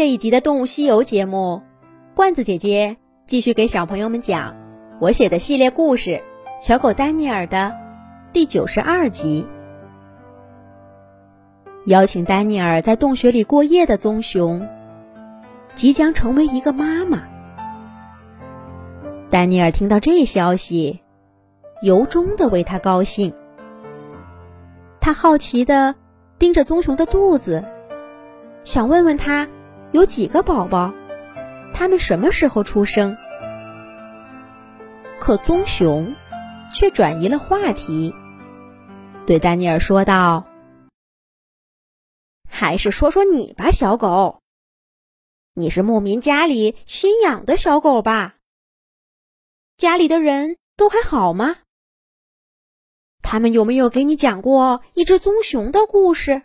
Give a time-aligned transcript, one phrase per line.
[0.00, 1.60] 这一集的《动物西游》节目，
[2.14, 4.56] 罐子姐姐继续给小朋友们讲
[4.98, 6.12] 我写的系列故事
[6.58, 7.70] 《小狗丹尼尔》的
[8.32, 9.46] 第九十二集。
[11.84, 14.66] 邀请丹尼尔在洞穴里过夜的棕熊，
[15.74, 17.22] 即将成为一个妈妈。
[19.28, 20.98] 丹尼尔听到这消息，
[21.82, 23.30] 由衷的为他高兴。
[24.98, 25.94] 他好奇的
[26.38, 27.62] 盯着棕熊的肚子，
[28.64, 29.46] 想问问他。
[29.92, 30.94] 有几个宝宝？
[31.74, 33.16] 他们什么时候出生？
[35.18, 36.14] 可棕熊
[36.72, 38.14] 却转移了话题，
[39.26, 40.46] 对丹尼尔说道
[42.48, 44.40] ：“还是说说你吧，小狗。
[45.54, 48.36] 你是牧民家里新养的小狗吧？
[49.76, 51.56] 家里的人都还好吗？
[53.22, 56.42] 他们有没有给你讲过一只棕熊的故事？”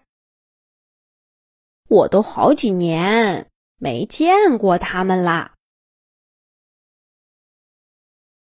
[1.96, 5.56] 我都好几年没见过他们啦。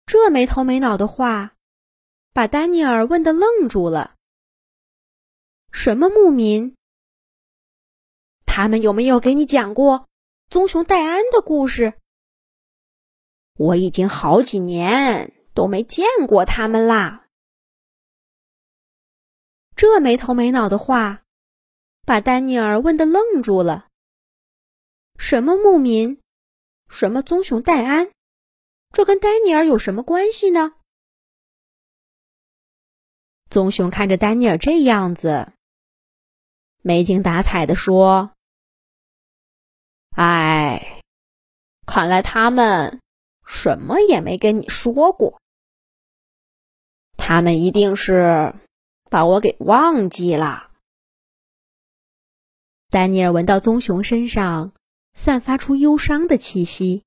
[0.06, 1.56] 这没头没脑的话，
[2.32, 4.14] 把丹尼尔问的愣住了。
[5.72, 6.76] 什么牧民？
[8.46, 10.08] 他们有没有给你讲过
[10.48, 11.94] 棕熊戴安的故事？
[13.56, 17.26] 我已经好几年都没见过他们啦。
[19.74, 21.24] 这没头没脑的话。
[22.10, 23.86] 把丹尼尔问的愣住了。
[25.16, 26.18] 什么牧民？
[26.88, 28.10] 什么棕熊戴安？
[28.92, 30.74] 这跟丹尼尔有什么关系呢？
[33.48, 35.52] 棕熊看着丹尼尔这样子，
[36.82, 38.32] 没精打采的说
[40.16, 41.00] ：“哎，
[41.86, 42.98] 看来他们
[43.46, 45.40] 什么也没跟你说过。
[47.16, 48.52] 他们一定是
[49.08, 50.66] 把我给忘记了。”
[52.90, 54.72] 丹尼尔闻到棕熊身上
[55.12, 57.04] 散发出忧伤的气息，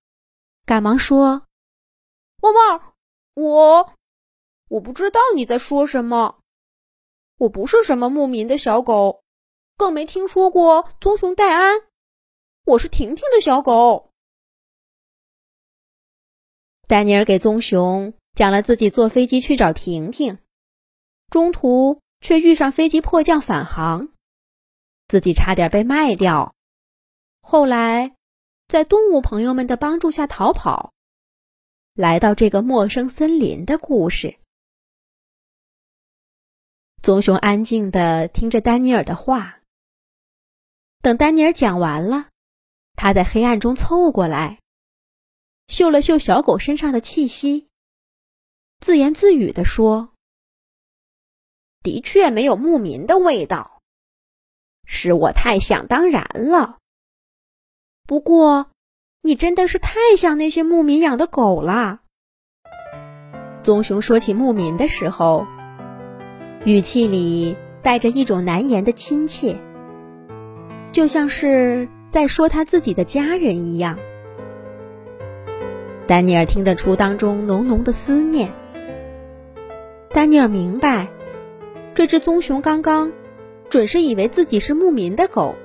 [0.65, 1.45] 赶忙说
[2.39, 2.93] ：“汪汪，
[3.33, 3.93] 我
[4.69, 6.39] 我不知道你在说什么。
[7.37, 9.23] 我不是什么牧民的小狗，
[9.75, 11.81] 更没听说过棕熊戴安。
[12.63, 14.09] 我是婷婷的小狗。”
[16.87, 20.37] 丹尼尔给棕熊讲了自己坐飞机去找婷婷，
[21.29, 24.12] 中途却遇上飞机迫降返航。
[25.13, 26.55] 自己差点被卖掉，
[27.39, 28.15] 后来
[28.67, 30.91] 在动物朋友们的帮助下逃跑，
[31.93, 34.39] 来到这个陌生森林的故事。
[37.03, 39.59] 棕熊安静的听着丹尼尔的话。
[41.03, 42.29] 等丹尼尔讲完了，
[42.95, 44.61] 他在黑暗中凑过来，
[45.67, 47.69] 嗅了嗅小狗身上的气息，
[48.79, 50.15] 自言自语的说
[51.83, 53.69] ：“的确没有牧民的味道。”
[54.95, 56.77] 是我太想当然了。
[58.05, 58.67] 不过，
[59.23, 62.01] 你真的是太像那些牧民养的狗了。
[63.63, 65.47] 棕熊说起牧民的时候，
[66.63, 69.57] 语气里带着一种难言的亲切，
[70.91, 73.97] 就像是在说他自己的家人一样。
[76.05, 78.53] 丹尼尔听得出当中浓浓的思念。
[80.11, 81.07] 丹尼尔明白，
[81.95, 83.11] 这只棕熊刚刚。
[83.73, 85.55] 准是以为自己是牧民的狗，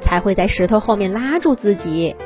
[0.00, 2.16] 才会在石头后面拉住自己，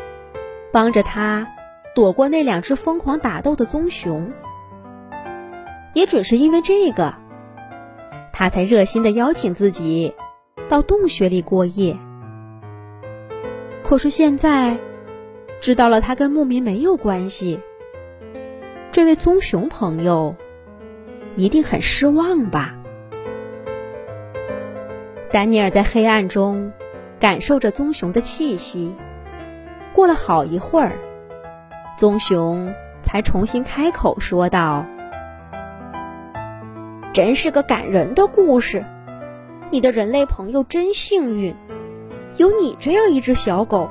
[0.73, 1.47] 帮着他
[1.95, 4.33] 躲过那两只疯狂打斗的棕熊。
[5.93, 7.17] 也准是因为这个，
[8.33, 10.15] 他才热心的邀请自己
[10.71, 11.95] 到洞穴里过夜。
[13.83, 14.79] 可是现在
[15.61, 17.61] 知道了他跟牧民没有关系，
[18.91, 20.35] 这位棕熊朋友
[21.37, 22.75] 一定很失望吧。
[25.33, 26.73] 丹尼尔在黑暗中
[27.19, 28.95] 感受着棕熊的气息。
[29.93, 30.93] 过了好一会儿，
[31.99, 34.87] 棕熊才重新开口说道
[37.13, 38.85] ：“真是个感人的故事，
[39.71, 41.57] 你的人类朋友真幸运，
[42.37, 43.91] 有你这样一只小狗。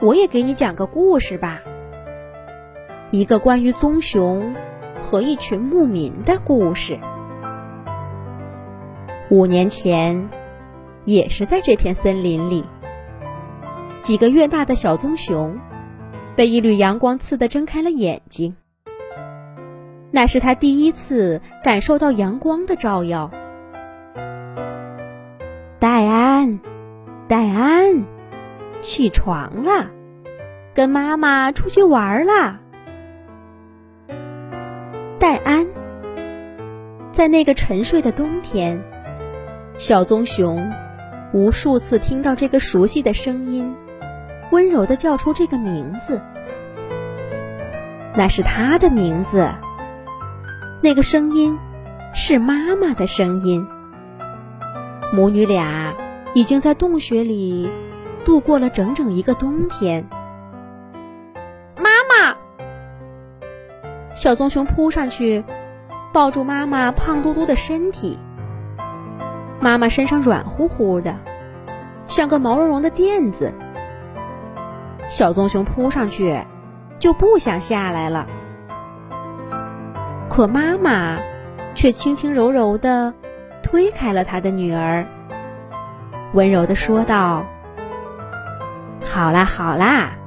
[0.00, 1.60] 我也给你讲个故事吧，
[3.10, 4.54] 一个关于棕熊
[5.00, 6.98] 和一群牧民的故事。”
[9.30, 10.28] 五年前，
[11.06, 12.62] 也是在这片森林里，
[14.00, 15.58] 几个月大的小棕熊
[16.36, 18.54] 被一缕阳光刺得睁开了眼睛。
[20.10, 23.30] 那是他第一次感受到阳光的照耀。
[25.78, 26.60] 戴安，
[27.26, 28.04] 戴安，
[28.80, 29.90] 起床啦，
[30.74, 32.60] 跟妈妈出去玩啦。
[35.18, 35.66] 戴安，
[37.10, 38.80] 在那个沉睡的冬天。
[39.76, 40.72] 小棕熊
[41.32, 43.74] 无数次听到这个熟悉的声音，
[44.52, 46.20] 温柔的叫出这个名字。
[48.14, 49.50] 那是他的名字。
[50.80, 51.58] 那个声音
[52.14, 53.66] 是妈妈的声音。
[55.12, 55.94] 母女俩
[56.34, 57.68] 已经在洞穴里
[58.24, 60.06] 度过了整整一个冬天。
[61.76, 62.36] 妈妈，
[64.14, 65.42] 小棕熊扑上去，
[66.12, 68.20] 抱住妈妈胖嘟嘟的身体。
[69.64, 71.16] 妈妈身上软乎乎的，
[72.06, 73.54] 像个毛茸茸的垫子。
[75.08, 76.38] 小棕熊扑上去，
[76.98, 78.26] 就不想下来了。
[80.28, 81.18] 可妈妈
[81.74, 83.14] 却轻轻柔柔的
[83.62, 85.06] 推开了她的女儿，
[86.34, 87.46] 温柔的说道
[89.02, 90.18] ：“好啦好啦，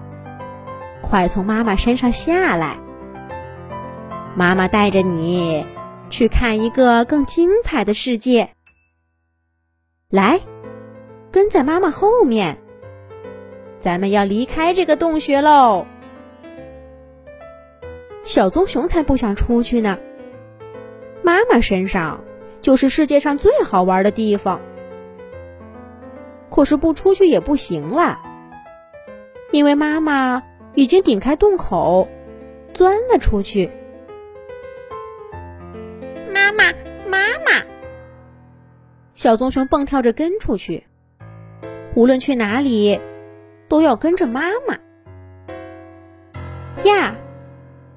[1.04, 2.80] 快从妈妈身上下来，
[4.36, 5.64] 妈妈带着你
[6.10, 8.57] 去看一个更精彩的世界。
[10.10, 10.40] 来，
[11.32, 12.60] 跟在妈妈后面，
[13.78, 15.86] 咱们要离开这个洞穴喽。”
[18.24, 20.00] 小棕熊才不想出去呢。
[21.24, 22.24] 妈妈身上
[22.62, 24.62] 就是世界上最好玩的地方，
[26.50, 28.18] 可是不出去也不行了，
[29.52, 30.42] 因为妈妈
[30.74, 32.08] 已经顶开洞口，
[32.74, 33.70] 钻了出去。
[39.28, 40.88] 小棕熊蹦跳着跟出去，
[41.98, 42.98] 无论去哪里，
[43.68, 44.80] 都要跟着妈妈。
[46.86, 47.14] 呀！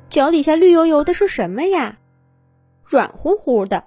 [0.08, 2.00] 脚底下绿油油的是什么呀？
[2.82, 3.86] 软乎乎的，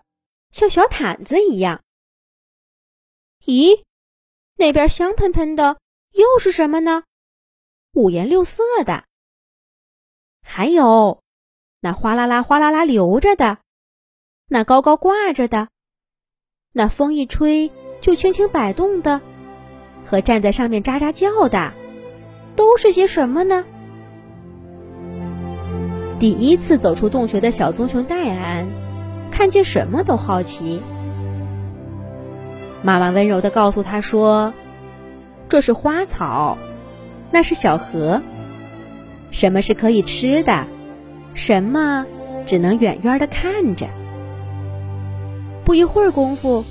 [0.51, 1.81] 像小毯子一样。
[3.41, 3.83] 咦，
[4.55, 5.77] 那边香喷喷的
[6.13, 7.03] 又是什么呢？
[7.91, 9.03] 五颜六色的。
[10.41, 11.21] 还有，
[11.81, 13.57] 那哗啦啦、哗啦啦流着的，
[14.47, 15.67] 那高高挂着的，
[16.75, 17.69] 那风一吹
[18.01, 19.21] 就轻轻摆动的，
[20.07, 21.71] 和站在上面喳喳叫的，
[22.55, 23.63] 都是些什么呢？
[26.19, 28.65] 第一次走出洞穴的小棕熊戴安，
[29.29, 30.81] 看见什么都好奇。
[32.81, 34.51] 妈妈温柔的告诉他说
[35.47, 36.57] ：“这是花草，
[37.29, 38.19] 那是小河。
[39.29, 40.65] 什么是可以吃的，
[41.35, 42.07] 什么
[42.47, 43.85] 只能远远的看着。”
[45.65, 46.63] 不一会儿功夫，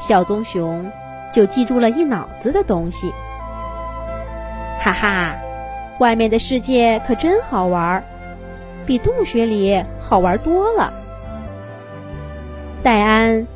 [0.00, 0.90] 小棕熊
[1.32, 3.12] 就记住了一脑子的东西。
[4.80, 5.36] 哈哈，
[5.98, 8.04] 外面的世界可真好玩儿。
[8.84, 10.92] 比洞穴里好玩多了。
[12.82, 13.46] 戴安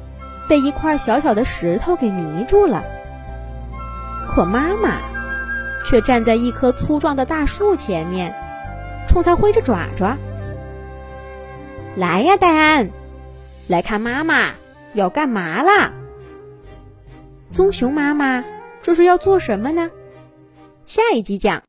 [0.48, 2.84] 被一块小小的石头给迷住了，
[4.28, 5.00] 可妈妈
[5.84, 8.32] 却站在一棵粗壮的大树前面，
[9.08, 10.16] 冲他挥着爪爪。
[11.96, 12.90] 来呀，戴安，
[13.68, 14.50] 来看妈妈
[14.94, 15.92] 要干嘛啦？
[17.52, 18.44] 棕熊妈妈
[18.82, 19.90] 这是要做什么呢？
[20.84, 21.62] 下一集讲。